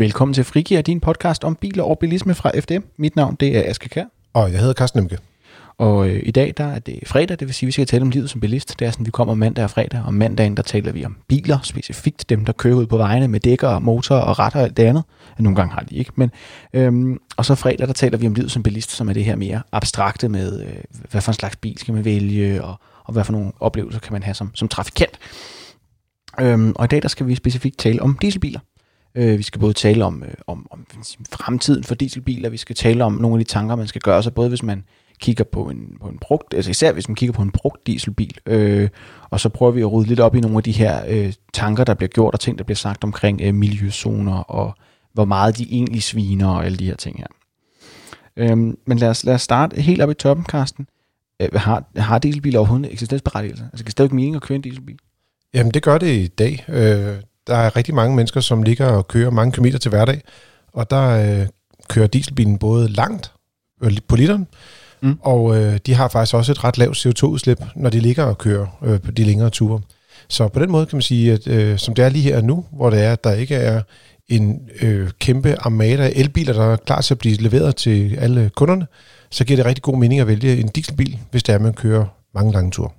[0.00, 2.82] Velkommen til Frigir, din podcast om biler og bilisme fra FDM.
[2.96, 4.04] Mit navn det er Aske Kær.
[4.32, 5.18] Og jeg hedder Carsten Nemke.
[5.78, 8.02] Og øh, i dag der er det fredag, det vil sige, at vi skal tale
[8.02, 8.78] om livet som bilist.
[8.78, 11.58] Det er sådan, vi kommer mandag og fredag, og mandagen der taler vi om biler,
[11.62, 14.82] specifikt dem, der kører ud på vejene med dækker, motor og ret og alt det
[14.82, 15.04] andet.
[15.38, 16.30] Nogle gange har de ikke, men...
[16.72, 19.36] Øhm, og så fredag, der taler vi om livet som bilist, som er det her
[19.36, 20.74] mere abstrakte med, øh,
[21.10, 24.12] hvad for en slags bil skal man vælge, og, og hvad for nogle oplevelser kan
[24.12, 25.18] man have som, som trafikant.
[26.40, 28.60] Øhm, og i dag, der skal vi specifikt tale om dieselbiler.
[29.14, 30.86] Øh, vi skal både tale om, øh, om, om
[31.32, 34.34] fremtiden for dieselbiler, vi skal tale om nogle af de tanker, man skal gøre sig,
[34.34, 34.84] både hvis man
[35.20, 38.38] kigger på en, på en brugt, altså især hvis man kigger på en brugt dieselbil,
[38.46, 38.88] øh,
[39.30, 41.84] og så prøver vi at rydde lidt op i nogle af de her øh, tanker,
[41.84, 44.74] der bliver gjort, og ting, der bliver sagt omkring øh, miljøzoner, og
[45.12, 47.26] hvor meget de egentlig sviner, og alle de her ting her.
[48.36, 48.56] Øh,
[48.86, 50.86] men lad os, lad os starte helt op i toppen, Karsten.
[51.40, 53.64] Øh, har, har dieselbiler overhovedet eksistensberettigelse?
[53.64, 54.98] Altså, kan det stadig mening at køre en dieselbil?
[55.54, 56.64] Jamen, det gør det i dag.
[56.68, 57.16] Øh,
[57.50, 60.22] der er rigtig mange mennesker, som ligger og kører mange kilometer til hverdag,
[60.72, 61.46] og der øh,
[61.88, 63.32] kører dieselbilen både langt
[63.82, 64.46] øh, på literen,
[65.00, 65.18] mm.
[65.22, 68.66] og øh, de har faktisk også et ret lavt CO2-udslip, når de ligger og kører
[68.82, 69.80] øh, på de længere ture.
[70.28, 72.64] Så på den måde kan man sige, at øh, som det er lige her nu,
[72.72, 73.82] hvor det er, at der ikke er
[74.28, 78.50] en øh, kæmpe armada af elbiler, der er klar til at blive leveret til alle
[78.56, 78.86] kunderne,
[79.30, 81.74] så giver det rigtig god mening at vælge en dieselbil, hvis det er, at man
[81.74, 82.90] kører mange lange ture.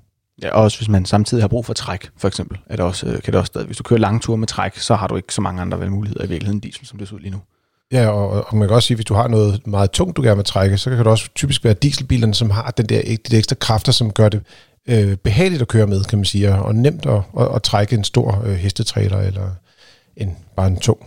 [0.44, 3.22] Ja, også hvis man samtidig har brug for træk, for eksempel, er det også, øh,
[3.22, 5.34] kan det også stadig, hvis du kører lange ture med træk, så har du ikke
[5.34, 7.40] så mange andre valgmuligheder i virkeligheden diesel, som det ser ud lige nu.
[7.92, 10.22] Ja, og, og man kan også sige, at hvis du har noget meget tungt, du
[10.22, 13.38] gerne vil trække, så kan det også typisk være dieselbilerne, som har den der, de
[13.38, 14.42] ekstra kræfter, som gør det
[14.90, 18.04] øh, behageligt at køre med, kan man sige, og nemt at, at, at trække en
[18.04, 19.50] stor øh, hestetræler eller
[20.18, 21.00] en, bare en tung,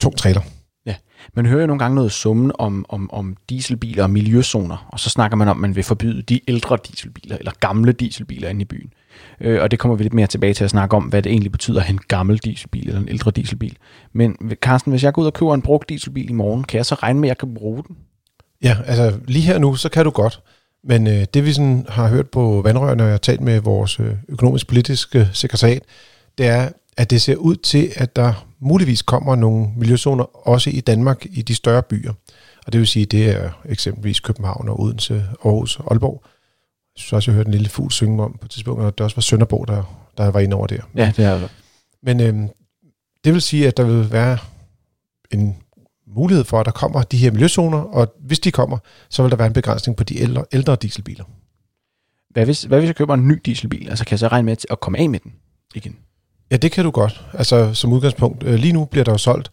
[0.00, 0.40] tung trailer.
[0.86, 0.94] Ja,
[1.34, 5.10] Man hører jo nogle gange noget summen om, om, om dieselbiler og miljøzoner, og så
[5.10, 8.64] snakker man om, at man vil forbyde de ældre dieselbiler, eller gamle dieselbiler inde i
[8.64, 8.92] byen.
[9.40, 11.52] Øh, og det kommer vi lidt mere tilbage til at snakke om, hvad det egentlig
[11.52, 13.76] betyder at have en gammel dieselbil eller en ældre dieselbil.
[14.12, 16.86] Men Carsten, hvis jeg går ud og køber en brugt dieselbil i morgen, kan jeg
[16.86, 17.96] så regne med, at jeg kan bruge den?
[18.62, 20.40] Ja, altså lige her nu, så kan du godt.
[20.84, 24.00] Men øh, det vi sådan har hørt på vandrørene, når jeg har talt med vores
[24.00, 25.82] øh, økonomisk-politiske sekretariat,
[26.38, 30.80] det er, at det ser ud til, at der muligvis kommer nogle miljøzoner også i
[30.80, 32.12] Danmark i de større byer.
[32.66, 36.22] Og det vil sige, det er eksempelvis København og Odense, Aarhus og Aalborg.
[36.24, 39.04] Jeg synes også, jeg hørte en lille fugl synge om på et tidspunkt, og det
[39.04, 40.80] også var Sønderborg, der, der var inde over der.
[40.96, 41.50] Ja, det er det.
[42.02, 42.48] Men øhm,
[43.24, 44.38] det vil sige, at der vil være
[45.30, 45.56] en
[46.06, 48.78] mulighed for, at der kommer de her miljøzoner, og hvis de kommer,
[49.08, 51.24] så vil der være en begrænsning på de ældre, ældre dieselbiler.
[52.30, 53.88] Hvad hvis, hvad hvis jeg køber en ny dieselbil?
[53.88, 55.32] Altså kan jeg så regne med at komme af med den
[55.74, 55.96] igen?
[56.50, 57.24] Ja, det kan du godt.
[57.32, 58.42] Altså som udgangspunkt.
[58.42, 59.50] Øh, lige nu bliver der jo solgt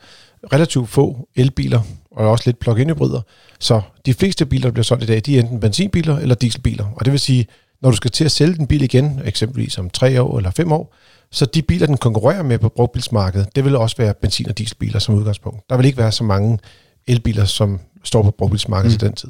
[0.54, 1.82] relativt få elbiler,
[2.12, 3.22] og også lidt plug-in hybrider.
[3.60, 6.86] Så de fleste biler, der bliver solgt i dag, de er enten benzinbiler eller dieselbiler.
[6.96, 7.48] Og det vil sige,
[7.82, 10.72] når du skal til at sælge din bil igen, eksempelvis om tre år eller fem
[10.72, 10.96] år,
[11.32, 15.00] så de biler, den konkurrerer med på brugtbilsmarkedet, det vil også være benzin- og dieselbiler
[15.00, 15.70] som udgangspunkt.
[15.70, 16.60] Der vil ikke være så mange
[17.08, 19.00] elbiler, som står på brugtbilsmarkedet mm.
[19.00, 19.30] til den tid.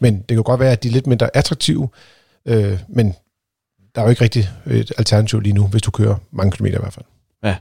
[0.00, 1.88] Men det kan godt være, at de er lidt mindre attraktive,
[2.46, 3.14] øh, men
[3.94, 6.82] der er jo ikke rigtig et alternativ lige nu, hvis du kører mange kilometer i
[6.82, 7.04] hvert fald.
[7.44, 7.56] Ja.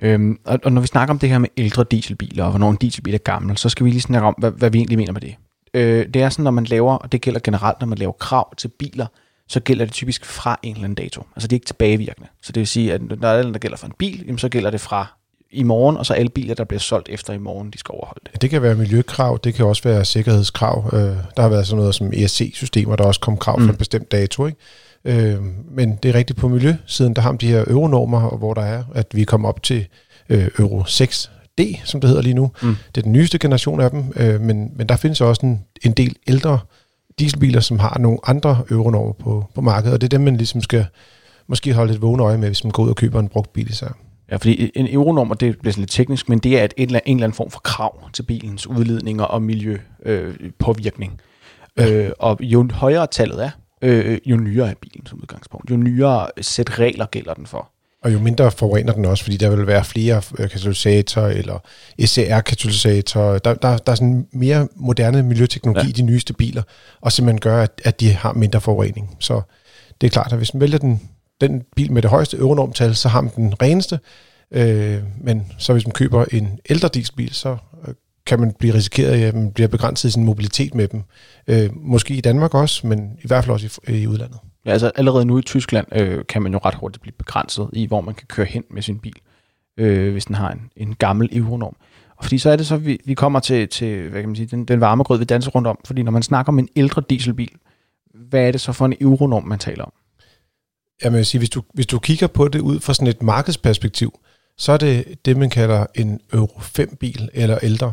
[0.00, 2.76] Øhm, og, og når vi snakker om det her med ældre dieselbiler, og hvornår en
[2.76, 5.20] dieselbil er gammel, så skal vi lige snakke om, hvad, hvad vi egentlig mener med
[5.20, 5.34] det.
[5.74, 8.54] Øh, det er sådan, når man laver, og det gælder generelt, når man laver krav
[8.56, 9.06] til biler,
[9.48, 11.26] så gælder det typisk fra en eller anden dato.
[11.36, 12.28] Altså det er ikke tilbagevirkende.
[12.42, 14.70] Så det vil sige, at når der, der gælder for en bil, jamen, så gælder
[14.70, 15.06] det fra
[15.50, 18.20] i morgen, og så alle biler, der bliver solgt efter i morgen, de skal overholde
[18.24, 18.32] det.
[18.32, 20.90] Ja, det kan være miljøkrav, det kan også være sikkerhedskrav.
[20.92, 21.00] Øh,
[21.36, 23.64] der har været sådan noget som ESC-systemer, der også kom krav mm.
[23.64, 24.46] for en bestemt dato.
[24.46, 24.58] Ikke?
[25.08, 28.84] Øh, men det er rigtigt på miljøsiden, der har de her euronormer, hvor der er,
[28.94, 29.86] at vi kommer op til
[30.28, 32.50] øh, euro 6D, som det hedder lige nu.
[32.62, 32.76] Mm.
[32.94, 35.92] Det er den nyeste generation af dem, øh, men, men der findes også en, en
[35.92, 36.58] del ældre
[37.18, 40.60] dieselbiler, som har nogle andre euronormer på, på markedet, og det er dem, man ligesom
[40.60, 40.86] skal
[41.46, 43.70] måske holde lidt vågen øje med, hvis man går ud og køber en brugt bil
[43.70, 43.88] især.
[44.30, 47.00] Ja, fordi en euronormer, det bliver sådan lidt teknisk, men det er et, en eller
[47.06, 51.20] anden form for krav til bilens udledninger og miljøpåvirkning.
[51.78, 51.92] Øh, ja.
[51.92, 53.50] øh, og jo højere tallet er,
[53.82, 55.70] øh, jo nyere er bilen som udgangspunkt.
[55.70, 57.70] Jo nyere sæt regler gælder den for.
[58.02, 61.58] Og jo mindre forurener den også, fordi der vil være flere øh, katalysatorer eller
[62.00, 63.38] SCR-katalysatorer.
[63.38, 65.88] Der, der, der er sådan mere moderne miljøteknologi ja.
[65.88, 66.62] i de nyeste biler,
[67.00, 69.16] og simpelthen gør, at, at de har mindre forurening.
[69.20, 69.40] Så
[70.00, 71.08] det er klart, at hvis man vælger den,
[71.40, 73.98] den bil med det højeste euronormtal, så har man den reneste.
[74.50, 77.56] Øh, men så hvis man køber en ældre dieselbil, så
[77.88, 77.94] øh,
[78.28, 81.02] kan man blive risikeret, at man bliver begrænset i sin mobilitet med dem.
[81.48, 84.38] Øh, måske i Danmark også, men i hvert fald også i, i udlandet.
[84.66, 87.86] Ja, altså allerede nu i Tyskland øh, kan man jo ret hurtigt blive begrænset i,
[87.86, 89.16] hvor man kan køre hen med sin bil,
[89.78, 91.76] øh, hvis den har en, en gammel euronorm.
[92.16, 94.46] Og fordi så er det så, vi, vi kommer til, til hvad kan man sige,
[94.46, 95.78] den, den varme grød, vi danser rundt om.
[95.84, 97.50] Fordi når man snakker om en ældre dieselbil,
[98.14, 99.92] hvad er det så for en euronorm, man taler om?
[101.04, 103.22] Jamen, jeg vil sige, hvis du, hvis du kigger på det ud fra sådan et
[103.22, 104.18] markedsperspektiv,
[104.58, 107.92] så er det det, man kalder en Euro 5-bil eller ældre.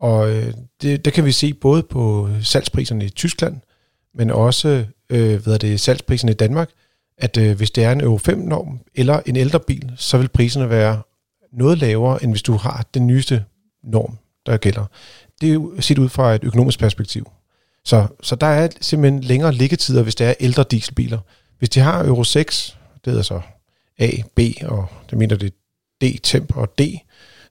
[0.00, 0.52] Og øh,
[0.82, 3.56] det, det kan vi se både på salgspriserne i Tyskland,
[4.14, 6.70] men også øh, hvad er det, salgspriserne i Danmark,
[7.18, 10.70] at øh, hvis det er en Euro 5-norm eller en ældre bil, så vil priserne
[10.70, 11.02] være
[11.52, 13.44] noget lavere, end hvis du har den nyeste
[13.84, 14.84] norm, der gælder.
[15.40, 17.30] Det er jo set ud fra et økonomisk perspektiv.
[17.84, 21.18] Så, så der er simpelthen længere liggetider, hvis det er ældre dieselbiler.
[21.58, 23.40] Hvis de har Euro 6, det hedder så
[23.98, 25.52] A, B, og det mener det
[26.02, 26.82] D, temp og D,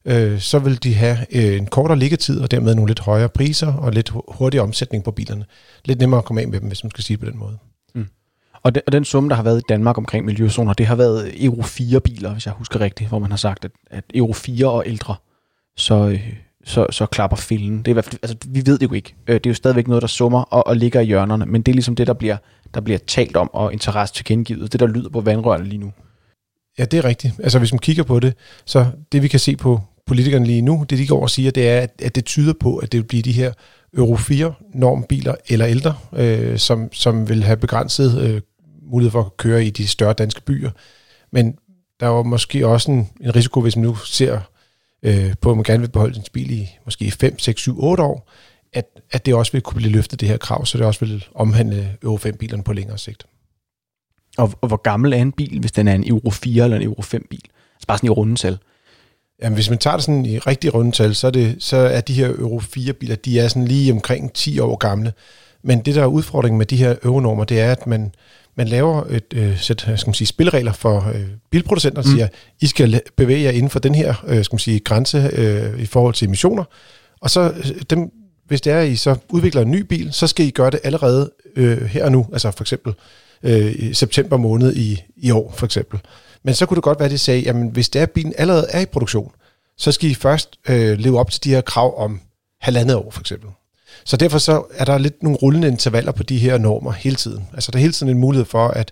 [0.05, 3.73] øh, så vil de have øh, en kortere liggetid, og dermed nogle lidt højere priser
[3.73, 5.45] og lidt hurtigere omsætning på bilerne.
[5.85, 7.57] Lidt nemmere at komme af med dem, hvis man skal sige det på den måde.
[7.95, 8.07] Mm.
[8.63, 11.45] Og, de, og den sum, der har været i Danmark omkring miljøzoner, det har været
[11.45, 14.83] Euro 4-biler, hvis jeg husker rigtigt, hvor man har sagt, at, at Euro 4 og
[14.85, 15.15] ældre,
[15.77, 16.33] så, øh,
[16.65, 17.81] så, så klapper fillen.
[17.81, 19.15] Det er, altså, vi ved det jo ikke.
[19.27, 21.71] Øh, det er jo stadigvæk noget, der summer og, og ligger i hjørnerne, men det
[21.71, 22.37] er ligesom det, der bliver,
[22.73, 24.71] der bliver talt om og interesse til gengivet.
[24.71, 25.93] Det, der lyder på vandrørene lige nu.
[26.77, 27.33] Ja, det er rigtigt.
[27.39, 28.33] Altså hvis man kigger på det,
[28.65, 31.69] så det vi kan se på politikerne lige nu, det de går og siger, det
[31.69, 33.53] er, at det tyder på, at det vil blive de her
[33.93, 38.41] Euro 4 normbiler eller ældre, øh, som, som vil have begrænset øh,
[38.91, 40.71] mulighed for at køre i de større danske byer.
[41.31, 41.57] Men
[41.99, 44.39] der er jo måske også en, en risiko, hvis man nu ser
[45.03, 48.03] øh, på, at man gerne vil beholde sin bil i måske 5, 6, 7, 8
[48.03, 48.31] år,
[48.73, 51.25] at, at det også vil kunne blive løftet, det her krav, så det også vil
[51.35, 53.25] omhandle Euro 5-bilerne på længere sigt.
[54.37, 56.83] Og, og hvor gammel er en bil, hvis den er en Euro 4 eller en
[56.83, 57.41] Euro 5-bil?
[57.75, 58.57] Altså bare sådan i rundetal.
[59.41, 62.13] Jamen, hvis man tager det sådan i rigtig rundetal, så er, det, så er de
[62.13, 65.13] her Euro 4-biler, de er sådan lige omkring 10 år gamle.
[65.63, 68.11] Men det, der er udfordringen med de her euronormer, det er, at man,
[68.55, 72.15] man laver et øh, sæt skal man sige, spilregler for øh, bilproducenter, der mm.
[72.15, 72.27] siger,
[72.61, 75.85] I skal bevæge jer inden for den her øh, skal man sige, grænse øh, i
[75.85, 76.63] forhold til emissioner.
[77.21, 78.11] Og så øh, dem,
[78.47, 80.79] hvis det er, at I så udvikler en ny bil, så skal I gøre det
[80.83, 82.93] allerede øh, her og nu, altså for eksempel
[83.43, 85.99] øh, i september måned i, i år, for eksempel.
[86.45, 88.33] Men så kunne det godt være, at de sagde, jamen hvis det er, at bilen
[88.37, 89.31] allerede er i produktion,
[89.77, 92.21] så skal I først øh, leve op til de her krav om
[92.61, 93.49] halvandet år, for eksempel.
[94.05, 97.47] Så derfor så er der lidt nogle rullende intervaller på de her normer hele tiden.
[97.53, 98.91] Altså der er hele tiden en mulighed for, at,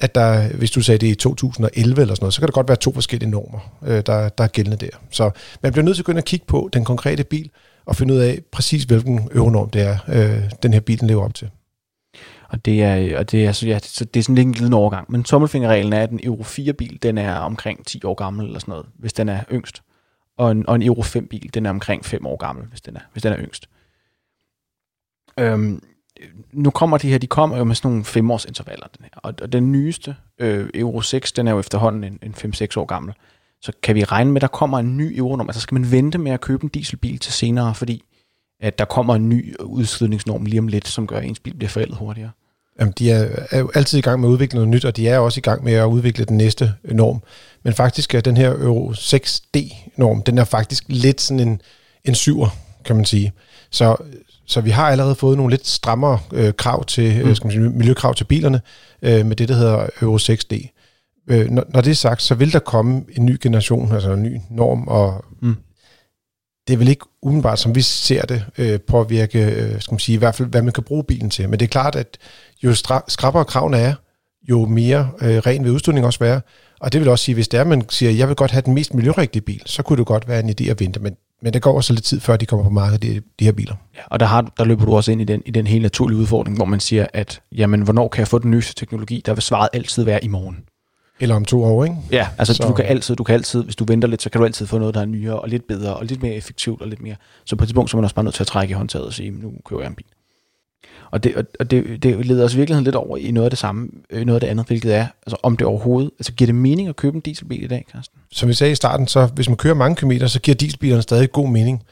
[0.00, 2.68] at der, hvis du sagde det i 2011 eller sådan noget, så kan der godt
[2.68, 4.90] være to forskellige normer, øh, der, der er gældende der.
[5.10, 5.30] Så
[5.62, 7.50] man bliver nødt til at gå ind og kigge på den konkrete bil,
[7.86, 11.24] og finde ud af præcis, hvilken euronorm det er, øh, den her bil den lever
[11.24, 11.50] op til.
[12.52, 14.76] Og det er, og det er, så, ja, så det er sådan lidt en glidende
[14.76, 15.12] overgang.
[15.12, 18.72] Men tommelfingerreglen er, at en Euro 4-bil, den er omkring 10 år gammel eller sådan
[18.72, 19.82] noget, hvis den er yngst.
[20.38, 23.00] Og en, og en Euro 5-bil, den er omkring 5 år gammel, hvis den er,
[23.12, 23.68] hvis den er yngst.
[25.38, 25.82] Øhm,
[26.52, 29.20] nu kommer de her, de kommer jo med sådan nogle femårsintervaller, den her.
[29.22, 32.84] Og, og den nyeste, øh, Euro 6, den er jo efterhånden en, en 5-6 år
[32.84, 33.14] gammel.
[33.60, 35.48] Så kan vi regne med, at der kommer en ny euronorm.
[35.48, 38.04] Altså skal man vente med at købe en dieselbil til senere, fordi
[38.60, 41.70] at der kommer en ny udslidningsnorm lige om lidt, som gør, at ens bil bliver
[41.70, 42.30] forældet hurtigere?
[42.80, 45.08] Jamen, de er, er jo altid i gang med at udvikle noget nyt, og de
[45.08, 47.22] er også i gang med at udvikle den næste norm.
[47.62, 51.60] Men faktisk er den her Euro 6D-norm, den er faktisk lidt sådan en,
[52.04, 52.48] en syver,
[52.84, 53.32] kan man sige.
[53.70, 53.96] Så,
[54.46, 57.34] så vi har allerede fået nogle lidt strammere øh, krav til, øh, mm.
[57.34, 58.60] skal man sige, miljøkrav til bilerne
[59.02, 60.68] øh, med det, der hedder Euro 6D.
[61.30, 64.22] Øh, når, når det er sagt, så vil der komme en ny generation, altså en
[64.22, 65.56] ny norm, og mm.
[66.68, 70.18] det vil ikke umiddelbart, som vi ser det, øh, påvirke, øh, skal man sige, i
[70.18, 71.48] hvert fald, hvad man kan bruge bilen til.
[71.48, 72.18] Men det er klart, at
[72.62, 72.74] jo
[73.08, 73.94] skrappere kravene er,
[74.48, 76.40] jo mere øh, ren vil udstødning også være.
[76.80, 78.74] Og det vil også sige, hvis det er, man siger, jeg vil godt have den
[78.74, 81.00] mest miljørigtige bil, så kunne det godt være en idé at vente.
[81.00, 83.52] Men, men det går også lidt tid, før de kommer på markedet, de, de her
[83.52, 83.74] biler.
[83.96, 86.18] Ja, og der, har, der løber du også ind i den, i den helt naturlige
[86.18, 89.22] udfordring, hvor man siger, at jamen, hvornår kan jeg få den nyeste teknologi?
[89.26, 90.56] Der vil svaret altid være i morgen.
[91.20, 91.96] Eller om to år, ikke?
[92.10, 92.62] Ja, altså så.
[92.62, 94.78] du kan altid, du kan altid, hvis du venter lidt, så kan du altid få
[94.78, 97.14] noget, der er nyere og lidt bedre og lidt mere effektivt og lidt mere.
[97.44, 99.06] Så på et tidspunkt, så er man også bare nødt til at trække i håndtaget
[99.06, 100.06] og sige, nu køber jeg en bil.
[101.10, 103.58] Og det, og det, det leder os i virkeligheden lidt over i noget af det
[103.58, 106.54] samme, øh, noget af det andet, hvilket er, altså om det overhovedet, altså giver det
[106.54, 108.18] mening at købe en dieselbil i dag, Carsten?
[108.32, 111.32] Som vi sagde i starten, så hvis man kører mange kilometer, så giver dieselbilerne stadig
[111.32, 111.82] god mening.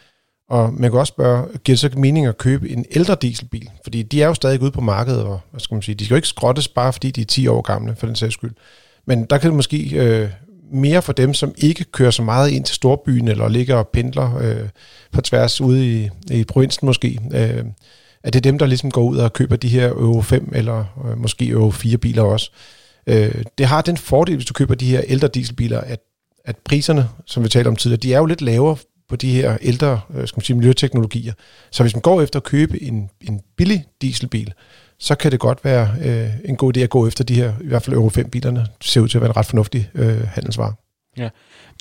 [0.48, 3.70] Og man kan også spørge, giver det så mening at købe en ældre dieselbil?
[3.82, 6.14] Fordi de er jo stadig ude på markedet, og hvad skal man sige, de skal
[6.14, 8.52] jo ikke skrottes bare fordi de er 10 år gamle, for den sags skyld.
[9.06, 10.28] Men der kan det måske øh,
[10.72, 14.36] mere for dem, som ikke kører så meget ind til storbyen, eller ligger og pendler
[14.36, 14.68] øh,
[15.12, 17.20] på tværs ude i, i provinsen måske.
[17.34, 17.64] Øh,
[18.24, 20.84] at det er dem, der ligesom går ud og køber de her Euro 5 eller
[21.10, 22.50] øh, måske Euro 4 biler også.
[23.06, 26.00] Øh, det har den fordel, hvis du køber de her ældre dieselbiler, at,
[26.44, 28.76] at priserne, som vi talte om tidligere, de er jo lidt lavere
[29.08, 31.32] på de her ældre øh, skal man sige, miljøteknologier.
[31.70, 34.52] Så hvis man går efter at købe en, en billig dieselbil,
[34.98, 37.66] så kan det godt være øh, en god idé at gå efter de her, i
[37.66, 38.66] hvert fald Euro 5-bilerne.
[38.80, 40.74] Ser ud til at være en ret fornuftig øh, handelsvare.
[41.16, 41.28] Ja,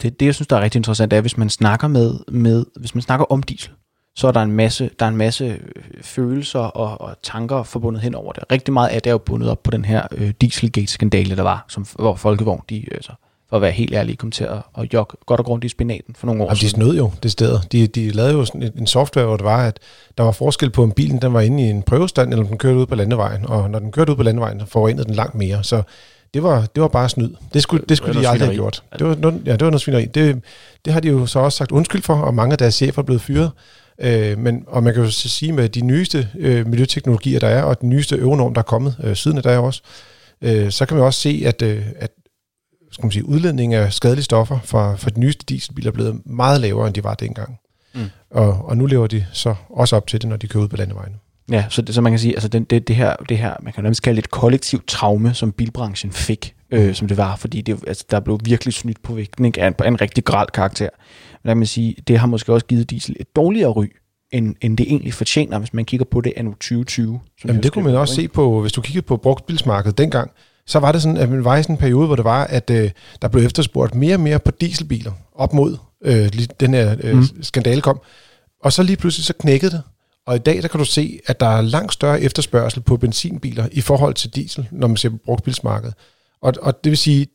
[0.01, 2.96] det, det jeg synes, der er rigtig interessant, er, hvis man snakker med, med hvis
[2.96, 3.72] man snakker om diesel,
[4.19, 5.59] så er der en masse, der er en masse øh,
[6.01, 8.43] følelser og, og tanker forbundet hen over det.
[8.51, 11.65] Rigtig meget af det er jo bundet op på den her øh, Dieselgate-skandale, der var,
[11.67, 13.11] som, hvor Folkevogn de, altså,
[13.49, 16.15] for at være helt ærlig, kom til at, at jogge godt og grundigt i spinaten
[16.15, 16.75] for nogle år Jamen, de siden.
[16.75, 17.59] snød jo det sted.
[17.71, 19.79] De, de lavede jo sådan en, software, hvor det var, at
[20.17, 22.57] der var forskel på, om bilen den var inde i en prøvestand, eller om den
[22.57, 23.45] kørte ud på landevejen.
[23.45, 25.63] Og når den kørte ud på landevejen, så forurenede den langt mere.
[25.63, 25.81] Så
[26.33, 27.29] det var, det var bare snyd.
[27.53, 28.55] Det skulle, det skulle Det de aldrig have svineri.
[28.55, 28.83] gjort.
[28.99, 30.05] Det var, noget, ja, det var noget svineri.
[30.05, 30.41] Det,
[30.85, 33.05] det har de jo så også sagt undskyld for, og mange af deres chefer er
[33.05, 33.51] blevet fyret.
[34.01, 37.82] Øh, men, og man kan jo sige, med de nyeste øh, miljøteknologier, der er, og
[37.82, 39.82] den nyeste euronorm, der er kommet øh, siden af der også,
[40.41, 42.12] øh, så kan man også se, at, øh, at
[42.91, 46.62] skal man sige, udledning af skadelige stoffer fra, fra de nyeste dieselbiler er blevet meget
[46.62, 47.60] lavere, end de var dengang.
[47.94, 48.10] Mm.
[48.32, 50.77] Og, og nu lever de så også op til det, når de kører ud på
[50.77, 51.13] landevejen.
[51.51, 53.74] Ja, så, det, så man kan sige, altså den, det, det, her, det her, man
[53.74, 57.62] kan nærmest kalde det et kollektivt traume, som bilbranchen fik, øh, som det var, fordi
[57.62, 60.48] det, altså, der blev virkelig snydt på vægten ikke, af, en, af en rigtig gral
[60.53, 60.89] karakter.
[61.43, 63.86] Der kan man sige, det har måske også givet diesel et dårligere ry,
[64.31, 67.19] end, end det egentlig fortjener, hvis man kigger på det anno 2020.
[67.41, 70.31] Som Jamen det kunne man også på, se på, hvis du kiggede på brugtbilsmarkedet dengang,
[70.67, 72.69] så var det sådan, at man var i sådan en periode, hvor det var, at
[72.69, 72.91] øh,
[73.22, 77.24] der blev efterspurgt mere og mere på dieselbiler, op mod øh, den her øh, mm.
[77.41, 78.01] skandale kom.
[78.63, 79.81] Og så lige pludselig så knækkede det.
[80.27, 83.67] Og i dag, der kan du se, at der er langt større efterspørgsel på benzinbiler
[83.72, 85.96] i forhold til diesel, når man ser på brugtbilsmarkedet.
[86.41, 87.27] Og, og det vil sige,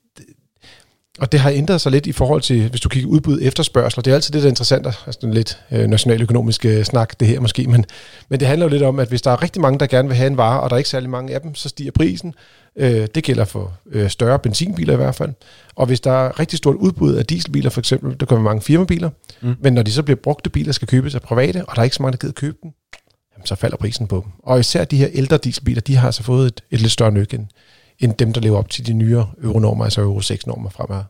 [1.19, 4.05] og det har ændret sig lidt i forhold til, hvis du kigger udbud efterspørgsel.
[4.05, 7.29] Det er altid det, der er interessant, altså den lidt øh, nationaløkonomisk øh, snak, det
[7.29, 7.85] her måske, men,
[8.29, 10.17] men det handler jo lidt om, at hvis der er rigtig mange, der gerne vil
[10.17, 12.35] have en vare, og der er ikke særlig mange af dem, så stiger prisen.
[12.77, 15.31] Øh, det gælder for øh, større benzinbiler i hvert fald.
[15.75, 19.11] Og hvis der er rigtig stort udbud af dieselbiler for eksempel, der kommer mange firmabiler,
[19.41, 19.49] Mm.
[19.49, 19.57] mm.
[19.61, 21.97] men når de så bliver brugte biler, skal købes af private, og der er ikke
[21.97, 22.71] så mange, der gider købe dem,
[23.37, 24.33] jamen, så falder prisen på dem.
[24.43, 27.35] Og især de her ældre dieselbiler, de har altså fået et, et lidt større nyk
[27.35, 27.47] end,
[27.99, 31.03] end dem, der lever op til de nyere euronormer, altså Euro 6-normer fremad.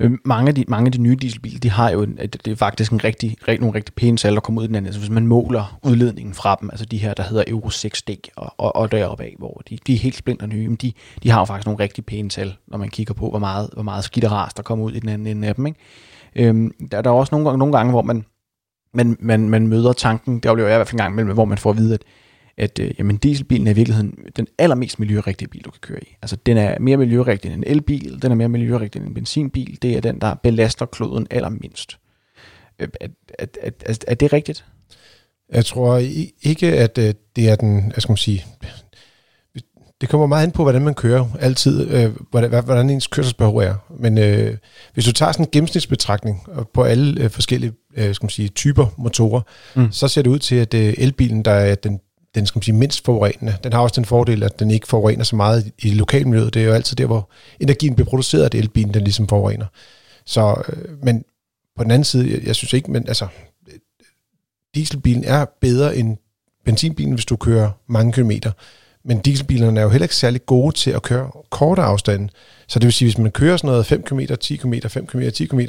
[0.00, 2.56] Øh, mange, af de, mange af de nye dieselbiler, de har jo en, det er
[2.56, 4.86] faktisk en rigtig, rigtig, nogle rigtig pæne tal, der kommer ud i den anden.
[4.86, 8.54] Altså hvis man måler udledningen fra dem, altså de her, der hedder Euro 6D og,
[8.58, 11.40] og, og deroppe af, hvor de, de er helt splinter nye, men de, de har
[11.40, 14.24] jo faktisk nogle rigtig pæne tal, når man kigger på, hvor meget, hvor meget skidt
[14.24, 15.66] og ras, der kommer ud i den anden ende af dem.
[15.66, 15.78] Ikke?
[16.36, 18.24] Øhm, der, der er også nogle gange, nogle gange hvor man,
[18.94, 21.44] man, man, man møder tanken, det oplever jeg i hvert fald en gang imellem, hvor
[21.44, 22.02] man får at vide, at
[22.58, 26.16] at øh, jamen, dieselbilen er i virkeligheden den allermest miljørigtige bil, du kan køre i.
[26.22, 29.78] Altså, den er mere miljørigtig end en elbil, den er mere miljørigtig end en benzinbil.
[29.82, 31.98] Det er den, der belaster kloden allermindst.
[32.78, 33.06] Øh, Er,
[33.38, 33.46] er,
[33.86, 34.64] er, er, det rigtigt?
[35.52, 35.96] Jeg tror
[36.42, 38.44] ikke, at øh, det er den, hvad skal man sige,
[40.00, 43.74] det kommer meget an på, hvordan man kører altid, øh, hvordan, hvordan ens kørselsbehov er.
[43.98, 44.56] Men øh,
[44.94, 48.48] hvis du tager sådan en gennemsnitsbetragtning og på alle øh, forskellige øh, skal man sige,
[48.48, 49.40] typer motorer,
[49.76, 49.92] mm.
[49.92, 52.00] så ser det ud til, at øh, elbilen, der er den,
[52.34, 55.24] den skal man sige, mindst forurenende, den har også den fordel, at den ikke forurener
[55.24, 56.54] så meget i lokalmiljøet.
[56.54, 57.30] Det er jo altid der, hvor
[57.60, 59.66] energien bliver produceret, at elbilen den ligesom forurener.
[60.26, 61.24] Så, øh, men
[61.76, 63.26] på den anden side, jeg, jeg synes ikke, men altså,
[64.74, 66.16] dieselbilen er bedre end
[66.64, 68.52] benzinbilen, hvis du kører mange kilometer.
[69.04, 72.28] Men dieselbilerne er jo heller ikke særlig gode til at køre korte afstande.
[72.68, 75.20] Så det vil sige, hvis man kører sådan noget 5 km, 10 km, 5 km,
[75.34, 75.60] 10 km,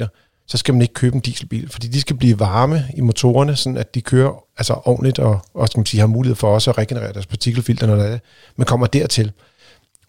[0.50, 3.76] så skal man ikke købe en dieselbil, fordi de skal blive varme i motorerne, sådan
[3.76, 6.78] at de kører altså ordentligt og, og skal man sige, har mulighed for også at
[6.78, 8.18] regenerere deres partikelfilter, når det er,
[8.56, 9.32] man kommer dertil.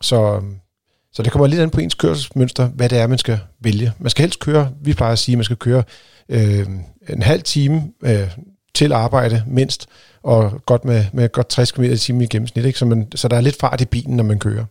[0.01, 0.55] Så, øhm,
[1.13, 3.93] så det kommer lidt an på ens kørselsmønster, hvad det er, man skal vælge.
[3.99, 5.83] Man skal helst køre, vi plejer at sige, at man skal køre
[6.29, 6.67] øh,
[7.09, 8.31] en halv time øh,
[8.73, 9.87] til arbejde mindst,
[10.23, 12.79] og godt med, med godt 60 km i timen i gennemsnit, ikke?
[12.79, 14.65] Så, man, så der er lidt fart i bilen, når man kører.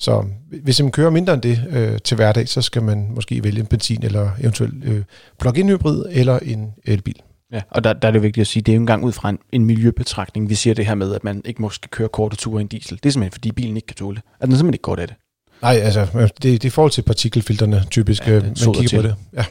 [0.00, 0.24] Så
[0.62, 3.66] hvis man kører mindre end det øh, til hverdag, så skal man måske vælge en
[3.66, 5.02] benzin eller eventuelt øh,
[5.40, 7.16] plug-in hybrid eller en elbil.
[7.52, 9.28] Ja, og der, der er det vigtigt at sige, det er jo engang ud fra
[9.28, 12.36] en, en miljøbetragtning, vi siger det her med, at man ikke må skal køre korte
[12.36, 12.96] ture i en diesel.
[13.02, 14.24] Det er simpelthen, fordi bilen ikke kan tåle det.
[14.40, 15.16] At den simpelthen ikke godt af det.
[15.62, 18.88] Nej, altså, det, det er i forhold til partikelfilterne typisk, Ja, den man kigger på
[18.88, 19.02] til.
[19.02, 19.14] det.
[19.36, 19.44] Ja.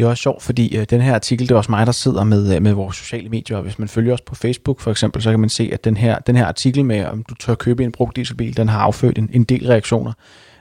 [0.00, 2.24] Det er også sjovt, fordi øh, den her artikel, det er også mig, der sidder
[2.24, 5.22] med, øh, med vores sociale medier, og hvis man følger os på Facebook for eksempel,
[5.22, 7.84] så kan man se, at den her, den her artikel med, om du tør købe
[7.84, 10.12] en brugt dieselbil, den har affødt en, en del reaktioner.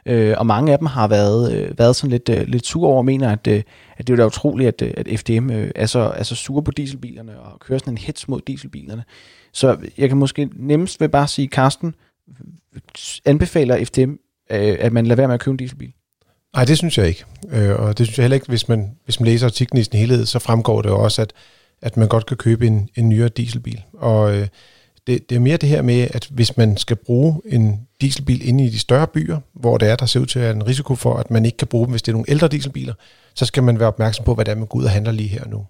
[0.06, 2.98] Øh, og mange af dem har været, øh, været sådan lidt, øh, lidt sure over,
[2.98, 3.62] og mener, at, øh,
[3.98, 6.36] at det er jo da utroligt, at, øh, at FDM øh, er, så, er så
[6.36, 9.04] sure på dieselbilerne, og kører sådan en hets mod dieselbilerne.
[9.54, 11.96] Så jeg kan måske nemmest ved bare sige, Karsten,
[13.26, 14.12] anbefaler FDM,
[14.52, 15.94] øh, at man lader være med at købe en dieselbil?
[16.56, 17.26] Nej, det synes jeg ikke.
[17.52, 20.00] Øh, og det synes jeg heller ikke, hvis man, hvis man læser artiklen i sin
[20.00, 21.34] helhed, så fremgår det jo også, at,
[21.82, 23.82] at man godt kan købe en, en nyere dieselbil.
[23.94, 24.48] Og øh,
[25.08, 28.66] det, det er mere det her med, at hvis man skal bruge en dieselbil inde
[28.66, 30.96] i de større byer, hvor det er, der ser ud til at være en risiko
[30.96, 32.94] for, at man ikke kan bruge dem, hvis det er nogle ældre dieselbiler,
[33.36, 35.30] så skal man være opmærksom på, hvad det er, man går ud og handler lige
[35.30, 35.66] her nu.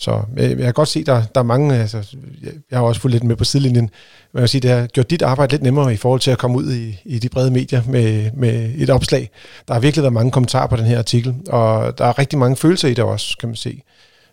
[0.00, 3.12] Så øh, jeg kan godt se, der, der er mange, altså, jeg- har også fulgt
[3.12, 3.90] lidt med på sidelinjen,
[4.34, 6.56] man kan sige, det har gjort dit arbejde lidt nemmere i forhold til at komme
[6.58, 9.30] ud i, i de brede medier med, med et opslag.
[9.68, 12.56] Der har virkelig været mange kommentarer på den her artikel, og der er rigtig mange
[12.56, 13.82] følelser i det også, kan man se.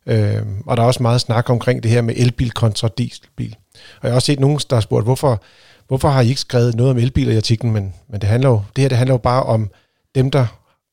[0.05, 3.55] Øh, og der er også meget snak omkring det her med elbil kontra dieselbil.
[3.75, 5.41] Og jeg har også set nogen, der har spurgt, hvorfor,
[5.87, 8.61] hvorfor har I ikke skrevet noget om elbiler i artiklen, men, men det, handler jo,
[8.75, 9.69] det her det handler jo bare om
[10.15, 10.45] dem, der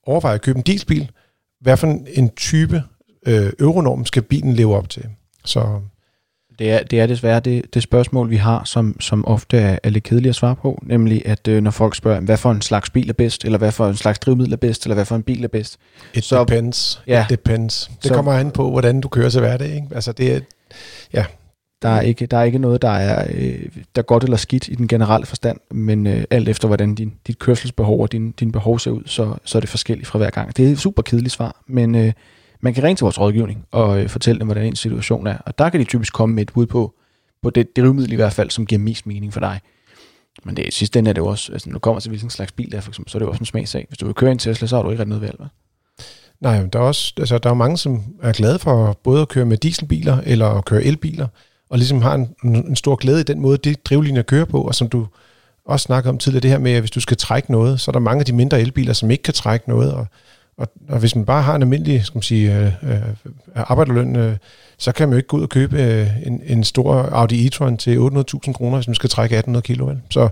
[0.07, 1.11] overvejer at købe en dieselbil,
[1.61, 2.83] hvad for en type
[3.27, 5.05] øh, euronorm skal bilen leve op til.
[5.45, 5.81] Så
[6.59, 9.91] Det er, det er desværre det, det spørgsmål, vi har, som, som ofte er, er
[9.91, 12.91] lidt kedeligt at svare på, nemlig at øh, når folk spørger, hvad for en slags
[12.91, 15.23] bil er bedst, eller hvad for en slags drivmiddel er bedst, eller hvad for en
[15.23, 15.79] bil er bedst.
[16.15, 17.03] it Så- depends.
[17.07, 17.25] Ja.
[17.25, 17.91] It depends.
[18.03, 19.75] Det Så- kommer an på, hvordan du kører til hverdag.
[19.75, 19.87] Ikke?
[19.95, 20.41] Altså, det er,
[21.83, 23.59] Der er ikke, der er ikke noget, der er, øh,
[23.95, 27.13] der er godt eller skidt i den generelle forstand, men øh, alt efter, hvordan din,
[27.27, 30.31] dit kørselsbehov og din, din behov ser ud, så, så er det forskelligt fra hver
[30.31, 30.57] gang.
[30.57, 32.13] Det er et super kedeligt svar, men øh,
[32.65, 35.39] man kan ringe til vores rådgivning og øh, fortælle dem, hvordan ens situation er.
[35.39, 36.95] Og der kan de typisk komme med et bud på,
[37.43, 39.61] på det drivmiddel i hvert fald, som giver mest mening for dig.
[40.45, 42.31] Men det, i sidste ende er det jo også, altså når du kommer til hvilken
[42.31, 43.85] slags bil der er, for eksempel, så er det jo også en smagsag.
[43.89, 45.37] Hvis du vil køre en Tesla, så har du ikke ret noget valg.
[45.41, 45.47] hva'?
[46.41, 49.29] nej, men der er også altså, der er mange, som er glade for både at
[49.29, 51.27] køre med dieselbiler eller at køre elbiler,
[51.71, 54.75] og ligesom har en, en stor glæde i den måde, det drivlinjer kører på, og
[54.75, 55.07] som du
[55.65, 57.93] også snakkede om tidligere, det her med, at hvis du skal trække noget, så er
[57.93, 60.07] der mange af de mindre elbiler, som ikke kan trække noget, og,
[60.57, 64.17] og, og hvis man bare har en almindelig skal man sige, øh, øh, øh, arbejderløn,
[64.17, 64.37] øh,
[64.79, 67.77] så kan man jo ikke gå ud og købe øh, en, en stor Audi e-tron
[67.77, 69.87] til 800.000 kroner, hvis man skal trække 1800 kilo.
[69.87, 70.01] Vel?
[70.11, 70.29] Så,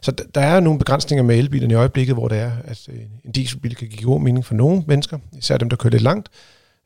[0.00, 3.32] så der er nogle begrænsninger med elbilerne i øjeblikket, hvor det er, at øh, en
[3.32, 6.28] dieselbil kan give god mening for nogle mennesker, især dem, der kører lidt langt,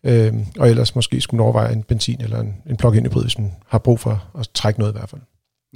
[0.05, 3.39] øh, og ellers måske skulle man overveje en benzin eller en, en plug-in hybrid, hvis
[3.39, 5.21] man har brug for at trække noget i hvert fald.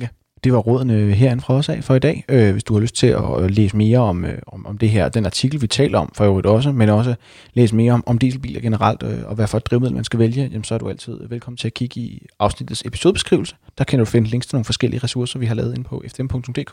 [0.01, 0.09] Ja.
[0.45, 2.25] Det var rådene herinde fra os af for i dag.
[2.29, 5.09] Øh, hvis du har lyst til at læse mere om, øh, om, om det her,
[5.09, 7.15] den artikel, vi taler om for øvrigt også, men også
[7.55, 10.43] læse mere om, om dieselbiler generelt, øh, og hvad for et drivmiddel man skal vælge,
[10.43, 13.57] jamen, så er du altid velkommen til at kigge i afsnittets episodebeskrivelse.
[13.79, 16.73] Der kan du finde links til nogle forskellige ressourcer, vi har lavet inde på fdm.dk.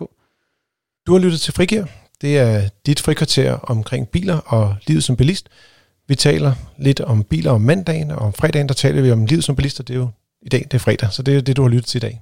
[1.08, 1.84] Du har lyttet til Frigir.
[2.22, 5.50] Det er dit frikvarter omkring biler og livet som bilist.
[6.08, 9.44] Vi taler lidt om biler om mandagen, og om fredagen, der taler vi om livet
[9.44, 10.10] som bilist, og det er jo
[10.42, 12.22] i dag, det er fredag, så det er det, du har lyttet til i dag.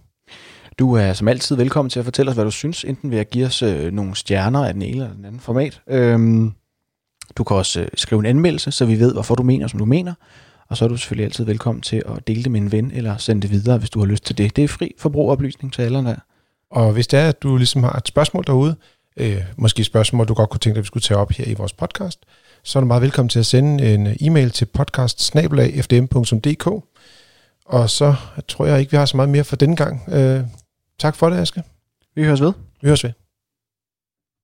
[0.79, 3.29] Du er som altid velkommen til at fortælle os, hvad du synes, enten ved at
[3.29, 5.81] give os øh, nogle stjerner af den ene eller den anden format.
[5.87, 6.51] Øhm,
[7.37, 9.85] du kan også øh, skrive en anmeldelse, så vi ved, hvorfor du mener, som du
[9.85, 10.13] mener.
[10.69, 13.17] Og så er du selvfølgelig altid velkommen til at dele det med en ven, eller
[13.17, 14.55] sende det videre, hvis du har lyst til det.
[14.55, 16.15] Det er fri forbrugeroplysning til alle der.
[16.71, 18.75] Og hvis det er, at du ligesom har et spørgsmål derude,
[19.17, 21.45] øh, måske et spørgsmål, du godt kunne tænke dig, at vi skulle tage op her
[21.45, 22.19] i vores podcast,
[22.63, 25.35] så er du meget velkommen til at sende en e-mail til podcast
[27.65, 28.15] Og så
[28.47, 30.13] tror jeg ikke, vi har så meget mere for denne gang.
[30.13, 30.43] Øh,
[30.99, 31.63] tak for det, Aske.
[32.15, 32.53] Vi høres ved.
[32.81, 33.11] Vi høres ved.